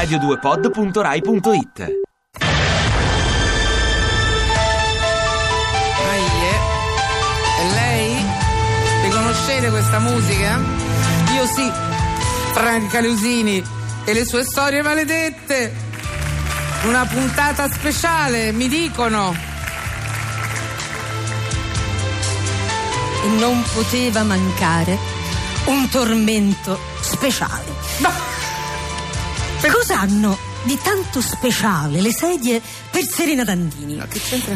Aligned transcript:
radio2pod.rai.it 0.00 1.78
Aie. 6.08 6.52
E 7.60 7.70
lei? 7.74 8.24
Riconoscete 9.02 9.68
questa 9.68 9.98
musica? 9.98 10.58
Io 11.34 11.44
sì, 11.46 11.70
Franca 12.52 13.00
Lusini 13.02 13.62
e 14.04 14.12
le 14.14 14.24
sue 14.24 14.42
storie 14.44 14.80
maledette. 14.80 15.88
Una 16.84 17.04
puntata 17.04 17.68
speciale, 17.68 18.52
mi 18.52 18.68
dicono. 18.68 19.36
E 23.22 23.28
non 23.38 23.62
poteva 23.74 24.22
mancare 24.22 24.96
un 25.66 25.86
tormento 25.90 26.78
speciale. 27.00 28.39
Ma 29.62 29.70
Cos'hanno 29.70 30.38
di 30.62 30.78
tanto 30.82 31.20
speciale 31.20 32.00
le 32.00 32.14
sedie 32.14 32.62
per 32.90 33.04
Serena 33.04 33.44
Dandini? 33.44 33.96
No? 33.96 34.06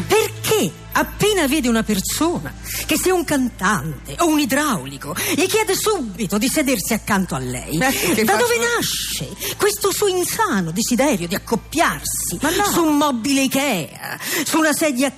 Perché 0.07 0.71
appena 0.93 1.47
vede 1.47 1.67
una 1.67 1.83
persona, 1.83 2.51
che 2.87 2.97
sia 2.97 3.13
un 3.13 3.23
cantante 3.23 4.15
o 4.19 4.27
un 4.27 4.39
idraulico, 4.39 5.15
gli 5.35 5.45
chiede 5.45 5.75
subito 5.75 6.39
di 6.39 6.47
sedersi 6.47 6.93
accanto 6.93 7.35
a 7.35 7.39
lei? 7.39 7.77
Beh, 7.77 8.23
da 8.23 8.35
dove 8.35 8.55
nasce 8.57 9.29
questo 9.57 9.91
suo 9.91 10.07
insano 10.07 10.71
desiderio 10.71 11.27
di 11.27 11.35
accoppiarsi 11.35 12.39
no. 12.41 12.65
su 12.71 12.83
un 12.83 12.97
mobile 12.97 13.43
Ikea, 13.43 14.19
su 14.43 14.57
una 14.57 14.73
sedia 14.73 15.07
a 15.07 15.11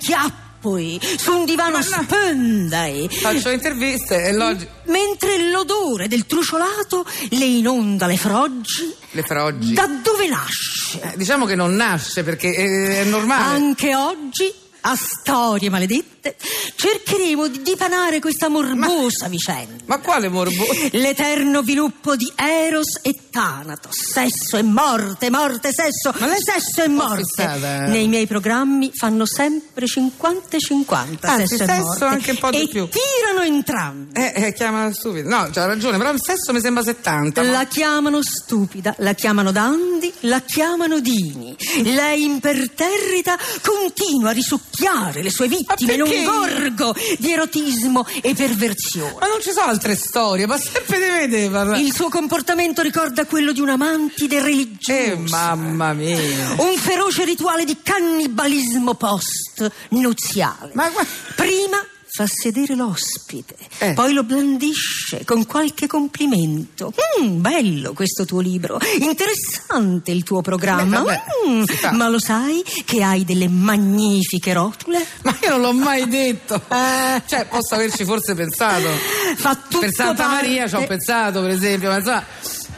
chiappoi, 0.62 0.98
su 1.16 1.32
un 1.32 1.44
divano 1.44 1.78
Ma 1.78 1.96
no. 1.96 2.02
spendai? 2.02 3.08
Faccio 3.10 3.50
interviste 3.50 4.24
e 4.24 4.32
logico. 4.32 4.70
Mentre 4.86 5.50
l'odore 5.50 6.08
del 6.08 6.26
truciolato 6.26 7.06
le 7.30 7.44
inonda 7.44 8.06
le 8.06 8.16
froggi, 8.16 8.92
Le 9.12 9.22
froggi. 9.22 9.72
da 9.72 9.86
dove 9.86 10.28
nasce? 10.28 11.00
Eh, 11.00 11.16
diciamo 11.16 11.44
che 11.46 11.54
non 11.54 11.74
nasce 11.74 12.22
perché 12.24 12.54
eh, 12.54 13.00
è 13.02 13.04
normale. 13.04 13.42
Anche 13.56 13.94
oggi, 13.94 14.52
a 14.82 14.96
storie 14.96 15.68
maledette, 15.70 16.36
cercheremo 16.74 17.48
di 17.48 17.62
dipanare 17.62 18.20
questa 18.20 18.48
morbosa 18.48 19.28
vicenda. 19.28 19.84
Ma 19.86 19.98
quale 19.98 20.28
morbo? 20.28 20.64
L'eterno 20.92 21.62
viluppo 21.62 22.16
di 22.16 22.30
Eros 22.34 23.00
e 23.02 23.14
Thanatos, 23.38 23.94
sesso 24.12 24.56
e 24.56 24.62
morte, 24.64 25.30
morte 25.30 25.68
e 25.68 25.72
sesso, 25.72 26.12
sesso 26.12 26.82
e 26.82 26.88
morte. 26.88 27.22
fissata. 27.22 27.86
Nei 27.86 28.08
miei 28.08 28.26
programmi 28.26 28.90
fanno 28.92 29.26
sempre 29.26 29.86
50 29.86 30.56
e 30.56 30.58
50, 30.58 31.28
Anzi, 31.28 31.46
sesso, 31.56 31.62
e 31.62 31.66
sesso 31.66 31.82
morte. 31.84 32.04
anche 32.04 32.30
un 32.32 32.36
po' 32.38 32.50
di 32.50 32.62
e 32.62 32.66
più. 32.68 32.88
tirano 32.88 33.44
entrambi. 33.46 34.18
Eh, 34.20 34.32
eh, 34.34 34.52
chiama 34.54 34.92
stupido. 34.92 35.28
No, 35.28 35.48
c'ha 35.52 35.66
ragione, 35.66 35.98
però 35.98 36.10
il 36.10 36.20
sesso 36.20 36.52
mi 36.52 36.60
sembra 36.60 36.82
70. 36.82 37.44
ma- 37.44 37.50
La 37.52 37.64
chiamano 37.66 38.18
stupida, 38.24 38.96
la 38.98 39.12
chiamano 39.12 39.52
Dandy, 39.52 40.12
la 40.22 40.40
chiamano 40.40 40.98
Dini. 40.98 41.54
Lei 41.84 42.24
imperterrita 42.24 43.38
continua 43.62 44.30
a 44.30 44.32
risucchiare 44.32 45.22
le 45.22 45.30
sue 45.30 45.46
vittime 45.46 45.92
in 45.94 46.02
un 46.02 46.24
gorgo 46.24 46.92
di 47.18 47.30
erotismo 47.30 48.04
e 48.20 48.34
perversione. 48.34 49.14
Ma 49.20 49.28
non 49.28 49.40
ci 49.40 49.52
sono 49.52 49.70
altre 49.70 49.94
storie, 49.94 50.44
ma 50.46 50.58
sempre 50.58 51.28
deve 51.28 51.48
parlare. 51.50 51.80
Il 51.80 51.94
suo 51.94 52.08
comportamento 52.08 52.82
ricorda 52.82 53.26
quello 53.28 53.52
di 53.52 53.60
un 53.60 53.68
amantide 53.68 54.40
religioso. 54.42 54.92
Eh, 55.12 55.16
mamma 55.28 55.92
mia. 55.92 56.16
Un 56.58 56.76
feroce 56.76 57.24
rituale 57.24 57.64
di 57.64 57.76
cannibalismo 57.82 58.94
post-nuziale. 58.94 60.70
Ma 60.74 60.88
gua- 60.90 61.06
Prima 61.36 61.84
fa 62.10 62.26
sedere 62.26 62.74
l'ospite, 62.74 63.54
Eh. 63.78 63.92
poi 63.92 64.12
lo 64.12 64.24
blandisce 64.24 65.24
con 65.24 65.46
qualche 65.46 65.86
complimento. 65.86 66.92
Mm, 67.22 67.40
bello 67.40 67.92
questo 67.92 68.24
tuo 68.24 68.40
libro, 68.40 68.80
interessante 68.98 70.10
il 70.10 70.24
tuo 70.24 70.40
programma. 70.40 71.02
Beh, 71.02 71.04
vabbè, 71.04 71.22
Mm, 71.48 71.96
ma 71.96 72.08
lo 72.08 72.18
sai 72.18 72.64
che 72.84 73.02
hai 73.04 73.24
delle 73.24 73.46
magnifiche 73.48 74.52
rotule? 74.52 75.06
Ma 75.22 75.36
io 75.42 75.50
non 75.50 75.60
l'ho 75.60 75.72
mai 75.72 76.08
detto. 76.08 76.60
Eh. 76.70 77.22
Cioè, 77.26 77.46
posso 77.46 77.74
averci 77.74 78.04
forse 78.04 78.34
pensato. 78.34 78.88
Fa 79.36 79.54
tutto 79.54 79.78
Per 79.80 79.92
Santa 79.92 80.24
parte- 80.26 80.34
Maria 80.48 80.68
ci 80.68 80.74
ho 80.74 80.86
pensato, 80.86 81.40
per 81.40 81.50
esempio, 81.50 81.88
ma 81.90 81.96
insomma, 81.98 82.24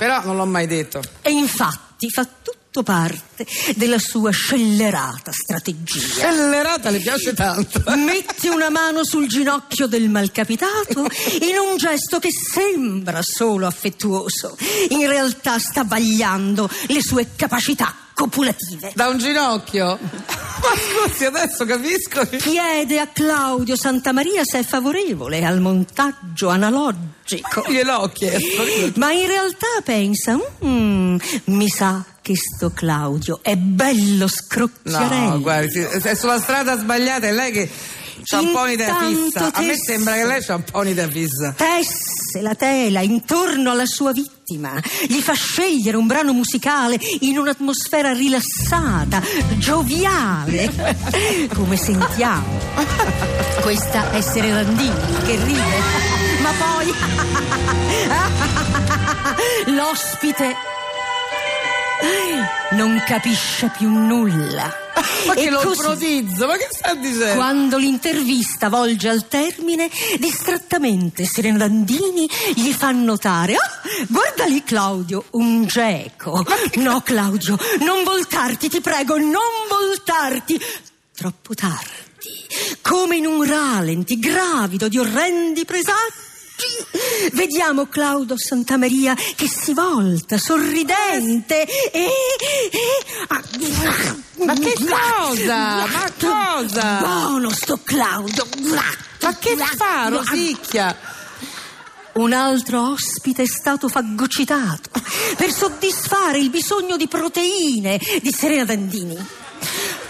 però 0.01 0.25
non 0.25 0.37
l'ho 0.37 0.47
mai 0.47 0.67
detto. 0.67 1.03
E 1.21 1.31
infatti 1.31 2.09
fa 2.09 2.25
tutto 2.25 2.83
parte 2.83 3.47
della 3.77 3.99
sua 3.99 4.31
scellerata 4.31 5.31
strategia. 5.31 6.01
Scellerata 6.01 6.89
le 6.89 7.01
piace 7.01 7.35
tanto. 7.35 7.83
Mette 7.97 8.49
una 8.49 8.71
mano 8.71 9.05
sul 9.05 9.29
ginocchio 9.29 9.87
del 9.87 10.09
malcapitato 10.09 11.01
in 11.43 11.59
un 11.59 11.77
gesto 11.77 12.19
che 12.19 12.31
sembra 12.31 13.21
solo 13.21 13.67
affettuoso. 13.67 14.57
In 14.89 15.07
realtà 15.07 15.59
sta 15.59 15.85
vagliando 15.85 16.67
le 16.87 17.03
sue 17.03 17.33
capacità 17.37 17.95
copulative. 18.15 18.93
Da 18.95 19.09
un 19.09 19.19
ginocchio. 19.19 19.99
Ma 20.61 21.07
scusi, 21.09 21.25
adesso 21.25 21.65
capisco. 21.65 22.27
Chiede 22.37 22.99
a 23.01 23.07
Claudio 23.09 23.77
Santamaria 23.77 24.43
se 24.45 24.59
è 24.61 24.63
favorevole 24.63 25.43
al 25.45 25.61
montaggio 25.61 26.49
analogico. 26.49 27.65
Gliel'ho 27.69 28.09
chiesto. 28.13 28.63
Ma 28.97 29.13
in 29.13 29.27
realtà 29.27 29.67
pensa, 29.85 30.39
"Mm, 30.65 31.17
mi 31.45 31.69
sa 31.69 32.05
che 32.21 32.35
sto 32.37 32.71
Claudio 32.71 33.41
è 33.43 33.57
bello 33.57 34.29
scrocchiarello. 34.29 35.31
No, 35.31 35.41
guardi, 35.41 35.81
è 35.81 36.15
sulla 36.15 36.39
strada 36.39 36.79
sbagliata, 36.79 37.27
è 37.27 37.33
lei 37.33 37.51
che 37.53 37.71
c'ha 38.23 38.41
un 38.41 38.53
po' 38.53 38.61
un'idea 38.61 38.95
fissa. 38.99 39.51
A 39.53 39.63
me 39.63 39.77
sembra 39.77 40.15
che 40.15 40.27
lei 40.27 40.43
c'ha 40.45 40.55
un 40.57 40.65
po' 40.65 40.79
un'idea 40.81 41.09
fissa. 41.09 41.55
Tesse 42.31 42.43
la 42.43 42.55
tela 42.55 43.01
intorno 43.01 43.73
alla 43.73 43.87
sua 43.87 44.13
vittima, 44.13 44.81
gli 45.09 45.21
fa 45.21 45.33
scegliere 45.33 45.97
un 45.97 46.07
brano 46.07 46.33
musicale 46.33 46.97
in 47.21 47.39
un'atmosfera 47.39 48.13
rilassata, 48.13 49.21
gioviale. 49.57 50.71
Come 51.53 51.77
sentiamo. 51.77 52.57
Questa 53.63 54.13
è 54.13 54.21
Serenandini 54.21 55.13
che 55.25 55.43
ride, 55.43 55.79
ma 56.41 56.53
poi 56.53 56.95
l'ospite 59.75 60.55
non 62.73 63.03
capisce 63.07 63.71
più 63.77 63.89
nulla. 63.91 64.75
Ma 65.27 65.35
che 65.35 65.41
E 65.45 65.51
lo 65.51 65.61
così- 65.61 66.23
ma 66.39 66.57
che 66.57 66.69
sta 66.71 66.95
dicendo? 66.95 67.35
quando 67.35 67.77
l'intervista 67.79 68.69
volge 68.69 69.09
al 69.09 69.29
termine, 69.29 69.91
distrattamente 70.19 71.25
Serena 71.25 71.59
Dandini 71.59 72.29
gli 72.55 72.73
fa 72.73 72.91
notare: 72.91 73.55
"Ah, 73.55 73.81
guarda 74.09 74.45
lì, 74.47 74.63
Claudio, 74.63 75.25
un 75.33 75.65
geco. 75.67 76.45
No, 76.77 77.01
Claudio, 77.03 77.59
non 77.81 78.03
voltarti, 78.05 78.69
ti 78.69 78.81
prego, 78.81 79.17
non 79.19 79.33
voltarti. 79.69 80.61
Troppo 81.17 81.55
tardi, 81.55 82.47
come 82.81 83.17
in 83.17 83.27
un 83.27 83.43
ralenti 83.45 84.19
gravido 84.19 84.89
di 84.89 84.99
orrendi 84.99 85.65
presagi. 85.65 86.29
Vediamo 87.33 87.87
Claudio 87.87 88.37
Santamaria 88.39 89.15
che 89.15 89.49
si 89.49 89.73
volta 89.75 90.39
sorridente 90.39 91.63
e. 91.91 92.09
e- 92.71 94.45
Ma 94.45 94.55
che 94.55 94.75
cosa? 94.75 95.87
Ma 95.87 96.13
cosa? 96.19 96.99
Buono 96.99 97.51
sto 97.51 97.81
Claudio! 97.83 98.47
Ma 99.23 99.37
che 99.39 99.57
fa, 99.57 100.09
Rosicchia? 100.09 100.97
Un 102.13 102.33
altro 102.33 102.91
ospite 102.91 103.43
è 103.43 103.47
stato 103.47 103.89
fagocitato 103.89 104.91
per 105.37 105.53
soddisfare 105.53 106.39
il 106.39 106.51
bisogno 106.51 106.97
di 106.97 107.07
proteine 107.07 108.01
di 108.21 108.33
Serena 108.33 108.65
Dandini. 108.65 109.17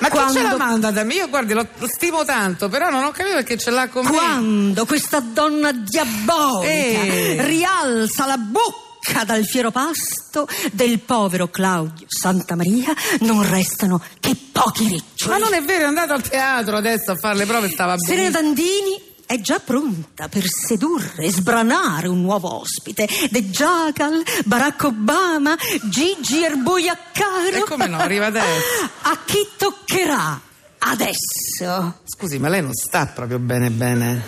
Ma 0.00 0.08
chi 0.08 0.16
ce 0.16 0.22
Quando- 0.22 0.40
la 0.42 0.56
manda 0.56 0.90
da 0.90 1.04
me? 1.04 1.14
Io 1.14 1.28
guardi, 1.28 1.52
lo, 1.52 1.66
lo 1.78 1.86
stimo 1.86 2.24
tanto, 2.24 2.68
però 2.68 2.90
non 2.90 3.04
ho 3.04 3.10
capito 3.10 3.36
perché 3.36 3.56
ce 3.58 3.70
l'ha 3.70 3.88
con 3.88 4.04
me. 4.04 4.10
Quando 4.10 4.84
questa 4.86 5.20
donna 5.20 5.72
diabolica 5.72 6.68
Eh. 6.70 7.36
rialza 7.40 8.26
la 8.26 8.36
bocca 8.38 9.24
dal 9.24 9.44
fiero 9.44 9.70
pasto 9.70 10.46
del 10.72 11.00
povero 11.00 11.48
Claudio 11.48 12.06
Santamaria, 12.08 12.92
non 13.20 13.48
restano 13.48 14.02
che 14.20 14.36
pochi 14.52 14.88
riccioli. 14.88 15.30
Ma 15.30 15.38
non 15.38 15.54
è 15.54 15.62
vero, 15.62 15.84
è 15.84 15.86
andato 15.86 16.12
al 16.12 16.22
teatro 16.22 16.76
adesso 16.76 17.12
a 17.12 17.16
fare 17.16 17.36
le 17.36 17.46
prove, 17.46 17.68
stava 17.68 17.94
Serena 17.98 18.30
bene. 18.30 18.42
Dandini 18.54 19.08
è 19.30 19.40
già 19.40 19.60
pronta 19.60 20.26
per 20.26 20.42
sedurre 20.48 21.26
e 21.26 21.30
sbranare 21.30 22.08
un 22.08 22.20
nuovo 22.20 22.52
ospite. 22.52 23.06
The 23.30 23.44
Jackal, 23.44 24.24
Barack 24.44 24.82
Obama, 24.82 25.56
Gigi 25.84 26.42
Erboiaccaro. 26.42 27.58
E 27.58 27.60
come 27.60 27.86
no, 27.86 27.98
arriva 27.98 28.26
adesso. 28.26 28.66
A 29.02 29.16
chi 29.24 29.46
toccherà 29.56 30.40
adesso? 30.78 32.00
Scusi, 32.06 32.40
ma 32.40 32.48
lei 32.48 32.60
non 32.60 32.74
sta 32.74 33.06
proprio 33.06 33.38
bene 33.38 33.70
bene. 33.70 34.20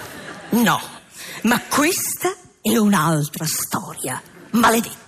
No, 0.50 0.80
ma 1.42 1.60
questa 1.62 2.32
è 2.60 2.76
un'altra 2.76 3.44
storia 3.44 4.22
maledetta. 4.50 5.00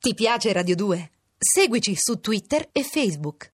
Ti 0.00 0.14
piace 0.14 0.52
Radio 0.52 0.74
2? 0.74 1.10
Seguici 1.40 1.94
su 1.94 2.18
Twitter 2.18 2.68
e 2.72 2.82
Facebook. 2.82 3.46